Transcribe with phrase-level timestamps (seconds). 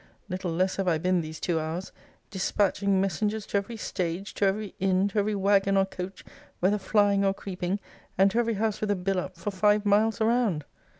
[0.29, 1.91] Little less have I been these two hours;
[2.31, 6.25] dispatching messengers to every stage, to every inn, to every waggon or coach,
[6.59, 7.79] whether flying or creeping,
[8.17, 10.65] and to every house with a bill up, for five miles around.